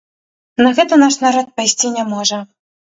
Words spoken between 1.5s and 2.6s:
пайсці не можа.